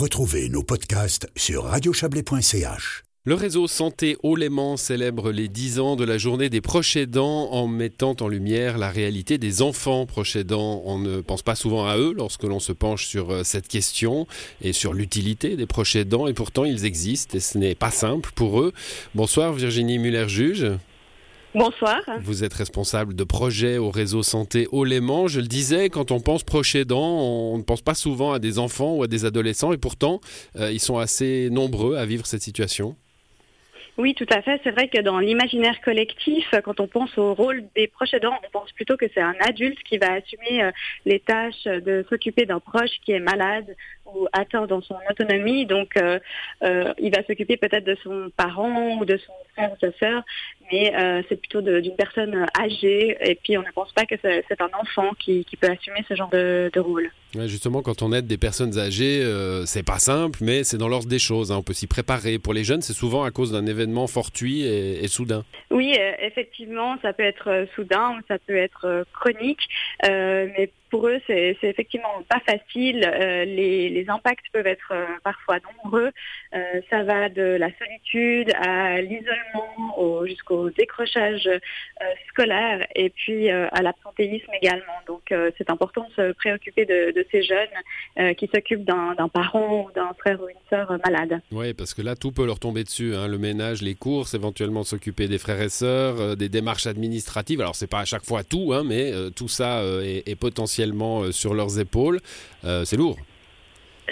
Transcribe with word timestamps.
Retrouvez 0.00 0.48
nos 0.48 0.62
podcasts 0.62 1.28
sur 1.36 1.64
radiochablais.ch. 1.64 3.04
Le 3.26 3.34
réseau 3.34 3.68
Santé 3.68 4.16
Haut-Léman 4.22 4.78
célèbre 4.78 5.30
les 5.30 5.48
10 5.48 5.78
ans 5.78 5.94
de 5.94 6.04
la 6.04 6.16
journée 6.16 6.48
des 6.48 6.62
proches 6.62 6.96
aidants 6.96 7.50
en 7.52 7.68
mettant 7.68 8.16
en 8.18 8.28
lumière 8.28 8.78
la 8.78 8.88
réalité 8.88 9.36
des 9.36 9.60
enfants 9.60 10.06
proches. 10.06 10.38
On 10.52 10.98
ne 10.98 11.20
pense 11.20 11.42
pas 11.42 11.54
souvent 11.54 11.84
à 11.86 11.98
eux 11.98 12.14
lorsque 12.16 12.44
l'on 12.44 12.60
se 12.60 12.72
penche 12.72 13.04
sur 13.04 13.30
euh, 13.30 13.44
cette 13.44 13.68
question 13.68 14.26
et 14.62 14.72
sur 14.72 14.94
l'utilité 14.94 15.54
des 15.54 15.66
proches 15.66 15.96
et 15.96 16.06
pourtant 16.34 16.64
ils 16.64 16.86
existent 16.86 17.36
et 17.36 17.40
ce 17.40 17.58
n'est 17.58 17.74
pas 17.74 17.90
simple 17.90 18.30
pour 18.34 18.62
eux. 18.62 18.72
Bonsoir 19.14 19.52
Virginie 19.52 19.98
Muller-Juge. 19.98 20.78
Bonsoir. 21.54 22.00
Vous 22.20 22.44
êtes 22.44 22.54
responsable 22.54 23.14
de 23.14 23.24
projet 23.24 23.76
au 23.76 23.90
réseau 23.90 24.22
Santé 24.22 24.68
Haut-Léman. 24.70 25.26
Je 25.26 25.40
le 25.40 25.48
disais, 25.48 25.88
quand 25.88 26.12
on 26.12 26.20
pense 26.20 26.44
proche 26.44 26.76
aidant, 26.76 27.18
on 27.18 27.58
ne 27.58 27.64
pense 27.64 27.82
pas 27.82 27.94
souvent 27.94 28.32
à 28.32 28.38
des 28.38 28.60
enfants 28.60 28.94
ou 28.94 29.02
à 29.02 29.08
des 29.08 29.24
adolescents 29.24 29.72
et 29.72 29.78
pourtant 29.78 30.20
euh, 30.56 30.70
ils 30.70 30.78
sont 30.78 30.98
assez 30.98 31.48
nombreux 31.50 31.96
à 31.96 32.06
vivre 32.06 32.24
cette 32.24 32.42
situation. 32.42 32.94
Oui, 34.00 34.14
tout 34.14 34.26
à 34.30 34.40
fait. 34.40 34.58
C'est 34.64 34.70
vrai 34.70 34.88
que 34.88 35.00
dans 35.00 35.18
l'imaginaire 35.18 35.78
collectif, 35.82 36.54
quand 36.64 36.80
on 36.80 36.86
pense 36.86 37.18
au 37.18 37.34
rôle 37.34 37.64
des 37.76 37.86
proches 37.86 38.14
aidants, 38.14 38.38
on 38.46 38.50
pense 38.50 38.72
plutôt 38.72 38.96
que 38.96 39.06
c'est 39.12 39.20
un 39.20 39.34
adulte 39.40 39.78
qui 39.82 39.98
va 39.98 40.12
assumer 40.12 40.62
euh, 40.62 40.70
les 41.04 41.20
tâches 41.20 41.64
de 41.64 42.04
s'occuper 42.08 42.46
d'un 42.46 42.60
proche 42.60 42.92
qui 43.04 43.12
est 43.12 43.20
malade 43.20 43.76
ou 44.06 44.26
atteint 44.32 44.66
dans 44.66 44.80
son 44.80 44.96
autonomie. 45.10 45.66
Donc, 45.66 45.96
euh, 45.96 46.18
euh, 46.62 46.94
il 46.98 47.14
va 47.14 47.22
s'occuper 47.24 47.56
peut-être 47.56 47.84
de 47.84 47.96
son 48.02 48.30
parent 48.36 48.96
ou 48.98 49.04
de 49.04 49.16
son 49.18 49.32
frère 49.52 49.72
ou 49.72 49.76
sa 49.80 49.92
sœur, 49.98 50.22
mais 50.70 50.92
c'est 51.28 51.36
plutôt 51.36 51.60
d'une 51.60 51.96
personne 51.96 52.46
âgée. 52.58 53.16
Et 53.20 53.34
puis, 53.34 53.56
on 53.58 53.62
ne 53.62 53.72
pense 53.72 53.92
pas 53.92 54.06
que 54.06 54.14
c'est 54.22 54.60
un 54.60 54.70
enfant 54.78 55.10
qui, 55.18 55.44
peut 55.60 55.70
assumer 55.70 56.04
ce 56.08 56.14
genre 56.14 56.30
de, 56.30 56.70
rôle. 56.78 57.10
Justement, 57.46 57.82
quand 57.82 58.02
on 58.02 58.12
aide 58.12 58.26
des 58.26 58.38
personnes 58.38 58.78
âgées, 58.78 59.24
c'est 59.66 59.84
pas 59.84 59.98
simple, 59.98 60.38
mais 60.42 60.64
c'est 60.64 60.78
dans 60.78 60.88
l'ordre 60.88 61.08
des 61.08 61.18
choses. 61.18 61.52
Hein. 61.52 61.56
On 61.58 61.62
peut 61.62 61.72
s'y 61.72 61.86
préparer. 61.86 62.38
Pour 62.38 62.54
les 62.54 62.64
jeunes, 62.64 62.82
c'est 62.82 62.92
souvent 62.92 63.24
à 63.24 63.30
cause 63.30 63.52
d'un 63.52 63.66
événement 63.66 64.06
fortuit 64.06 64.62
et, 64.62 65.08
soudain. 65.08 65.44
Oui, 65.70 65.94
euh, 65.98 66.12
effectivement, 66.20 66.96
ça 67.02 67.12
peut 67.12 67.22
être 67.22 67.48
euh, 67.48 67.66
soudain 67.74 68.16
ou 68.18 68.22
ça 68.28 68.38
peut 68.38 68.56
être 68.56 68.86
euh, 68.86 69.04
chronique, 69.12 69.68
mais 70.04 70.70
pour 70.90 71.06
eux, 71.06 71.20
c'est 71.26 71.56
effectivement 71.62 72.22
pas 72.28 72.40
facile. 72.40 73.04
Euh, 73.04 73.44
les, 73.44 74.04
impacts 74.08 74.46
peuvent 74.52 74.66
être 74.66 74.92
euh, 74.92 75.06
parfois 75.22 75.58
nombreux. 75.60 76.10
Euh, 76.54 76.80
ça 76.90 77.04
va 77.04 77.28
de 77.28 77.42
la 77.42 77.68
solitude 77.78 78.52
à 78.60 79.00
l'isolement 79.00 80.24
jusqu'au 80.26 80.70
décrochage 80.70 81.48
scolaire 82.28 82.84
et 82.96 83.10
puis 83.10 83.48
à 83.50 83.82
l'absentéisme 83.82 84.50
également. 84.60 85.00
Donc 85.06 85.32
c'est 85.56 85.70
important 85.70 86.08
de 86.08 86.14
se 86.14 86.32
préoccuper 86.32 86.84
de, 86.86 87.19
ces 87.30 87.42
jeunes 87.42 88.34
qui 88.36 88.48
s'occupent 88.52 88.84
d'un 88.84 89.28
parent 89.32 89.86
ou 89.86 89.92
d'un 89.92 90.12
frère 90.18 90.40
ou 90.42 90.48
une 90.48 90.54
sœur 90.68 90.92
malade. 91.04 91.40
Oui, 91.52 91.74
parce 91.74 91.94
que 91.94 92.02
là, 92.02 92.16
tout 92.16 92.32
peut 92.32 92.46
leur 92.46 92.58
tomber 92.58 92.84
dessus. 92.84 93.14
Hein. 93.14 93.28
Le 93.28 93.38
ménage, 93.38 93.82
les 93.82 93.94
courses, 93.94 94.34
éventuellement 94.34 94.82
s'occuper 94.82 95.28
des 95.28 95.38
frères 95.38 95.60
et 95.60 95.68
sœurs, 95.68 96.36
des 96.36 96.48
démarches 96.48 96.86
administratives. 96.86 97.60
Alors 97.60 97.74
c'est 97.74 97.90
pas 97.90 98.00
à 98.00 98.04
chaque 98.04 98.24
fois 98.24 98.44
tout, 98.44 98.72
hein, 98.72 98.82
mais 98.84 99.12
tout 99.34 99.48
ça 99.48 99.82
est, 100.02 100.28
est 100.28 100.36
potentiel 100.36 100.92
euh, 101.00 101.32
sur 101.32 101.54
leurs 101.54 101.78
épaules. 101.78 102.20
Euh, 102.64 102.84
c'est 102.84 102.96
lourd. 102.96 103.16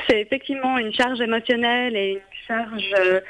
C'est 0.08 0.20
effectivement 0.20 0.78
une 0.78 0.92
charge 0.92 1.20
émotionnelle 1.20 1.96
et 1.96 2.12
une 2.12 2.46
charge 2.46 2.94
euh, 2.98 3.20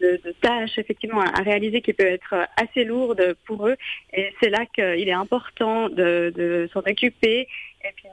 de, 0.00 0.34
tâches 0.40 0.78
effectivement 0.78 1.20
à, 1.20 1.42
réaliser 1.42 1.82
qui 1.82 1.92
peut 1.92 2.06
être 2.06 2.34
assez 2.56 2.84
lourde 2.84 3.36
pour 3.44 3.68
eux. 3.68 3.76
Et 4.14 4.32
c'est 4.40 4.48
là 4.48 4.64
qu'il 4.74 5.08
est 5.08 5.12
important 5.12 5.88
de, 5.90 6.68
s'en 6.72 6.80
occuper 6.80 7.46
et 7.84 7.92
puis 7.94 8.08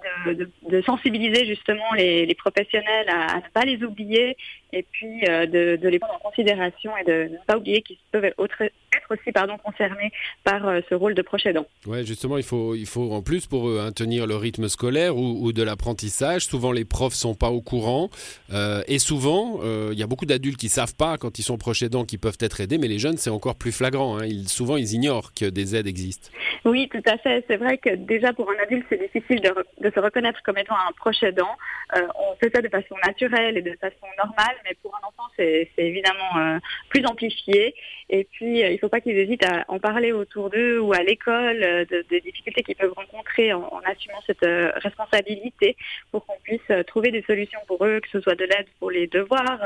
de, 0.70 0.82
sensibiliser 0.82 1.46
justement 1.46 1.94
les, 1.96 2.34
professionnels 2.36 3.10
à, 3.10 3.38
ne 3.38 3.50
pas 3.54 3.66
les 3.66 3.84
oublier 3.84 4.38
et 4.72 4.84
puis 4.84 5.22
de, 5.22 5.88
les 5.88 6.00
prendre 6.00 6.16
en 6.16 6.30
considération 6.30 6.96
et 6.98 7.04
de, 7.04 7.34
ne 7.34 7.38
pas 7.46 7.58
oublier 7.58 7.82
qu'ils 7.82 7.98
peuvent 8.12 8.26
être 8.26 8.72
aussi 9.10 9.32
pardon, 9.32 9.58
concernés 9.58 10.12
par 10.44 10.68
euh, 10.68 10.80
ce 10.90 10.96
rôle 10.96 11.14
de 11.14 11.22
proche 11.22 11.46
aidant. 11.46 11.66
Oui, 11.86 12.06
justement, 12.06 12.38
il 12.38 12.44
faut, 12.44 12.76
il 12.76 12.86
faut 12.86 13.12
en 13.12 13.22
plus 13.22 13.46
pour 13.48 13.70
eux 13.70 13.92
tenir 13.96 14.28
le 14.28 14.36
rythme 14.36 14.68
scolaire 14.68 15.18
ou, 15.18 15.54
de 15.54 15.64
l'apprentissage. 15.64 16.46
Souvent, 16.46 16.72
les 16.72 16.86
profs 16.86 17.14
sont 17.14 17.36
pas 17.36 17.50
au 17.50 17.62
courant 17.62 18.10
euh, 18.52 18.82
et 18.88 19.00
souvent, 19.00 19.60
euh, 19.64 19.90
il 19.94 20.00
y 20.00 20.04
a 20.04 20.08
beaucoup 20.08 20.26
d'adultes 20.26 20.60
qui 20.60 20.70
savent 20.70 20.96
pas 20.96 21.18
quand 21.18 21.40
ils 21.40 21.44
sont 21.44 21.58
proches 21.58 21.84
aidants 21.84 22.06
qu'ils 22.06 22.20
peuvent 22.20 22.38
être 22.40 22.62
aidés, 22.62 22.78
mais 22.78 22.88
les 22.88 23.00
jeunes, 23.00 23.18
c'est 23.18 23.30
encore 23.30 23.56
plus 23.56 23.72
flagrant. 23.72 24.18
Hein. 24.18 24.26
Ils, 24.26 24.50
souvent, 24.50 24.78
ils 24.78 24.94
ignorent 24.94 25.34
que 25.34 25.46
des 25.46 25.76
aides 25.76 25.88
existent. 25.88 26.30
Oui, 26.66 26.90
tout 26.92 27.04
à 27.06 27.18
fait. 27.18 27.44
C'est 27.48 27.58
vrai 27.58 27.78
que 27.78 27.96
déjà 27.96 28.34
pour 28.34 28.50
un 28.50 28.64
adulte, 28.64 28.86
c'est 28.90 29.00
difficile 29.00 29.42
de, 29.42 29.50
de, 29.82 29.92
se 29.92 30.00
reconnaître 30.00 30.42
comme 30.44 30.58
étant 30.58 30.76
un 30.76 30.92
proche 30.94 31.24
aidant. 31.24 31.56
on 31.94 32.36
fait 32.38 32.54
ça 32.54 32.62
de 32.62 32.70
façon 32.70 32.96
naturelle 33.06 33.58
et 33.58 33.62
de 33.62 33.76
façon 33.80 34.08
normale, 34.18 34.56
mais 34.66 34.76
pour 34.82 34.94
un 34.96 35.08
enfant, 35.08 35.30
c'est 35.36 35.70
évidemment 35.78 36.60
plus 36.90 37.06
amplifié. 37.06 37.76
Et 38.10 38.26
puis, 38.26 38.60
il 38.60 38.80
faut 38.80 38.90
pas 38.90 39.02
qu'ils 39.02 39.18
hésitent 39.18 39.46
à 39.46 39.66
en 39.68 39.80
parler 39.80 40.12
autour 40.12 40.50
d'eux 40.50 40.80
ou 40.80 40.94
à 40.94 41.04
l'école 41.04 41.64
euh, 41.64 41.86
des 42.10 42.22
difficultés 42.22 42.64
qu'ils 42.64 42.76
peuvent 42.76 42.94
rencontrer 42.94 43.54
en, 43.54 43.82
assumant 43.86 44.22
cette 44.26 44.44
euh, 44.44 44.72
responsabilité 44.78 45.76
pour 46.12 46.26
qu'on 46.26 46.38
puisse 46.44 46.62
euh, 46.70 46.84
trouver 46.84 47.12
des 47.12 47.24
solutions 47.24 47.60
pour 47.68 47.84
eux, 47.86 48.00
que 48.00 48.10
ce 48.10 48.22
soit 48.22 48.36
de 48.36 48.46
l'aide 48.46 48.68
pour 48.80 48.92
les 48.92 49.08
devoirs, 49.08 49.60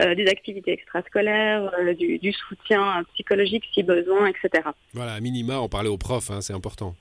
des 0.00 0.26
activités 0.26 0.72
extrascolaires, 0.72 1.70
du, 1.96 2.32
soutien 2.32 3.04
psychologique 3.14 3.64
si 3.72 3.82
besoin, 3.82 4.26
etc. 4.26 4.68
Voilà, 4.92 5.14
à 5.14 5.20
minima, 5.20 5.58
en 5.58 5.68
parler 5.68 5.88
aux 5.88 5.98
profs, 5.98 6.30
hein, 6.30 6.40
c'est 6.40 6.52
important. 6.52 6.94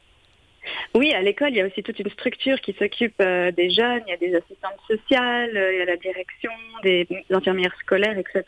Oui, 0.94 1.14
à 1.14 1.22
l'école, 1.22 1.50
il 1.50 1.58
y 1.58 1.62
a 1.62 1.66
aussi 1.66 1.84
toute 1.84 2.00
une 2.00 2.09
structure 2.09 2.59
qui 2.62 2.74
s'occupe 2.74 3.16
euh, 3.22 3.52
des 3.52 3.70
jeunes. 3.70 4.02
Il 4.08 4.12
y 4.12 4.14
a 4.14 4.18
des 4.18 4.36
assistantes 4.36 4.80
sociales, 4.88 5.56
euh, 5.56 5.74
il 5.74 5.80
y 5.80 5.81
a 5.81 5.86
la 5.86 5.98
direction, 5.98 6.52
des 6.84 7.08
infirmières 7.31 7.76
scolaires, 7.81 8.18
etc. 8.18 8.44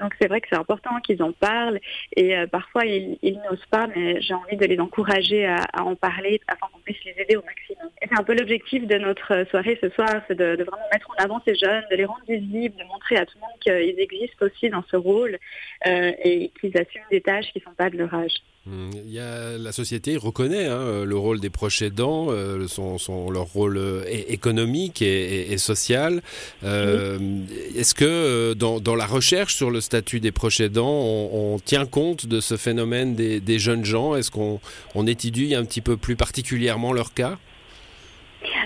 Donc 0.00 0.14
c'est 0.20 0.28
vrai 0.28 0.40
que 0.40 0.48
c'est 0.50 0.56
important 0.56 1.00
qu'ils 1.00 1.22
en 1.22 1.32
parlent. 1.32 1.80
Et 2.14 2.36
euh, 2.36 2.46
parfois, 2.46 2.84
ils, 2.84 3.40
n'osent 3.48 3.66
pas, 3.70 3.86
mais 3.94 4.20
j'ai 4.20 4.34
envie 4.34 4.56
de 4.56 4.66
les 4.66 4.80
encourager 4.80 5.46
à, 5.46 5.66
en 5.78 5.94
parler 5.94 6.40
afin 6.48 6.66
qu'on 6.72 6.80
puisse 6.80 7.02
les 7.04 7.14
aider 7.18 7.36
au 7.36 7.42
maximum. 7.42 7.90
Et 8.02 8.06
c'est 8.08 8.18
un 8.18 8.24
peu 8.24 8.34
l'objectif 8.34 8.86
de 8.86 8.98
notre 8.98 9.46
soirée 9.50 9.78
ce 9.80 9.88
soir, 9.90 10.22
c'est 10.28 10.36
de, 10.36 10.56
vraiment 10.62 10.88
mettre 10.92 11.10
en 11.10 11.22
avant 11.22 11.40
ces 11.46 11.54
jeunes, 11.54 11.84
de 11.90 11.96
les 11.96 12.04
rendre 12.04 12.22
visibles, 12.28 12.76
de 12.76 12.84
montrer 12.84 13.16
à 13.16 13.26
tout 13.26 13.36
le 13.36 13.40
monde 13.40 13.58
qu'ils 13.60 14.00
existent 14.00 14.46
aussi 14.46 14.70
dans 14.70 14.84
ce 14.90 14.96
rôle 14.96 15.38
et 15.84 16.50
qu'ils 16.60 16.76
assument 16.76 17.04
des 17.10 17.20
tâches 17.20 17.52
qui 17.52 17.58
ne 17.58 17.64
sont 17.64 17.74
pas 17.76 17.90
de 17.90 17.98
leur 17.98 18.12
âge. 18.14 18.42
Hum, 18.66 18.90
il 19.04 19.12
y 19.12 19.20
a, 19.20 19.56
la 19.58 19.70
société 19.70 20.16
reconnaît 20.16 20.66
hein, 20.66 21.04
le 21.04 21.16
rôle 21.16 21.40
proches 21.50 21.82
aidants, 21.82 22.26
euh, 22.30 22.66
son, 22.68 23.30
leur 23.30 23.44
rôle 23.44 23.76
euh, 23.78 24.04
économique 24.28 25.02
et, 25.02 25.56
social. 25.58 26.22
Euh, 26.64 27.18
est-ce 27.76 27.94
que 27.94 28.52
dans, 28.54 28.94
la 28.94 29.06
recherche 29.06 29.54
sur 29.54 29.70
le 29.70 29.80
statut 29.80 30.20
des 30.20 30.32
proches 30.32 30.60
aidants, 30.60 31.00
on, 31.02 31.58
tient 31.58 31.86
compte 31.86 32.26
de 32.26 32.40
ce 32.40 32.56
phénomène 32.56 33.14
des, 33.14 33.58
jeunes 33.58 33.84
gens? 33.84 34.14
Est-ce 34.16 34.30
qu'on 34.30 34.60
on 34.94 35.06
étudie 35.06 35.54
un 35.54 35.64
petit 35.64 35.80
peu 35.80 35.96
plus 35.96 36.16
particulièrement 36.16 36.92
leur 36.92 37.14
cas? 37.14 37.38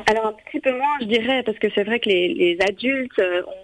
Alors 0.07 0.27
un 0.27 0.33
petit 0.33 0.61
peu 0.61 0.73
moins, 0.73 0.99
je 1.01 1.07
dirais, 1.07 1.43
parce 1.45 1.59
que 1.59 1.69
c'est 1.75 1.85
vrai 1.85 2.01
que 2.01 2.09
les, 2.09 2.35
les 2.35 2.59
adultes 2.61 3.19
ont 3.47 3.55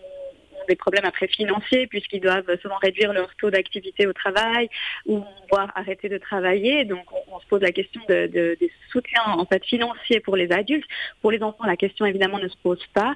des 0.69 0.77
problèmes 0.77 1.05
après 1.05 1.29
financiers 1.29 1.87
puisqu'ils 1.87 2.21
doivent 2.21 2.57
souvent 2.61 2.77
réduire 2.77 3.13
leur 3.13 3.35
taux 3.37 3.51
d'activité 3.51 4.07
au 4.07 4.13
travail 4.13 4.69
ou 5.07 5.23
voire 5.51 5.73
arrêter 5.75 6.09
de 6.09 6.19
travailler. 6.19 6.85
Donc 6.85 7.05
on, 7.31 7.41
se 7.41 7.47
pose 7.47 7.63
la 7.63 7.73
question 7.73 8.01
de, 8.09 8.27
des 8.27 8.73
soutiens 8.91 9.25
en 9.27 9.45
fait 9.47 9.65
financiers 9.65 10.21
pour 10.21 10.37
les 10.37 10.51
adultes. 10.53 10.87
Pour 11.21 11.31
les 11.31 11.43
enfants, 11.43 11.65
la 11.65 11.77
question 11.77 12.07
évidemment 12.07 12.39
ne 12.39 12.49
se 12.49 12.57
pose 12.63 12.85
pas. 12.95 13.15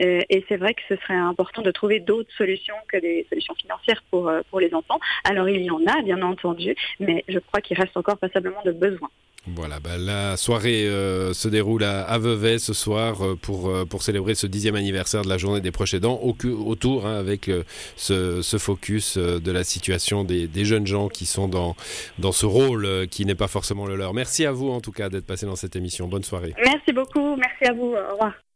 Euh, 0.00 0.20
et 0.28 0.44
c'est 0.48 0.56
vrai 0.56 0.74
que 0.74 0.82
ce 0.88 0.96
serait 0.96 1.14
important 1.14 1.62
de 1.62 1.70
trouver 1.70 2.00
d'autres 2.00 2.32
solutions 2.36 2.74
que 2.88 2.98
des 2.98 3.26
solutions 3.28 3.54
financières 3.54 4.02
pour, 4.10 4.28
euh, 4.28 4.40
pour 4.50 4.60
les 4.60 4.74
enfants. 4.74 5.00
Alors 5.24 5.48
il 5.48 5.62
y 5.62 5.70
en 5.70 5.84
a 5.86 6.02
bien 6.02 6.22
entendu, 6.22 6.74
mais 7.00 7.24
je 7.28 7.38
crois 7.38 7.60
qu'il 7.60 7.78
reste 7.78 7.96
encore 7.96 8.18
passablement 8.18 8.62
de 8.64 8.72
besoins. 8.72 9.10
Voilà, 9.48 9.80
bah, 9.80 9.98
la 9.98 10.36
soirée 10.36 10.86
euh, 10.86 11.32
se 11.32 11.48
déroule 11.48 11.82
à, 11.82 12.16
Vevey 12.18 12.58
ce 12.58 12.72
soir 12.72 13.22
euh, 13.22 13.34
pour, 13.34 13.68
euh, 13.68 13.84
pour 13.84 14.02
célébrer 14.02 14.36
ce 14.36 14.46
dixième 14.46 14.76
anniversaire 14.76 15.22
de 15.22 15.28
la 15.28 15.36
journée 15.36 15.60
des 15.60 15.72
proches 15.72 15.94
aidants, 15.94 16.20
autour 16.22 17.06
hein, 17.06 17.18
avec 17.18 17.50
ce, 17.96 18.40
ce, 18.40 18.58
focus 18.58 19.18
de 19.18 19.52
la 19.52 19.64
situation 19.64 20.22
des, 20.22 20.46
des, 20.46 20.64
jeunes 20.64 20.86
gens 20.86 21.08
qui 21.08 21.26
sont 21.26 21.48
dans, 21.48 21.74
dans 22.20 22.32
ce 22.32 22.46
rôle 22.46 23.08
qui 23.10 23.26
n'est 23.26 23.34
pas 23.34 23.48
forcément 23.48 23.86
le 23.86 23.96
leur. 23.96 24.14
Merci 24.14 24.46
à 24.46 24.52
vous 24.52 24.70
en 24.70 24.80
tout 24.80 24.92
cas 24.92 25.08
d'être 25.08 25.26
passé 25.26 25.46
dans 25.46 25.56
cette 25.56 25.74
émission. 25.74 26.06
Bonne 26.06 26.22
soirée. 26.22 26.54
Merci 26.64 26.92
beaucoup, 26.92 27.34
merci 27.36 27.64
à 27.64 27.72
vous. 27.72 27.94
Au 27.94 28.12
revoir. 28.12 28.42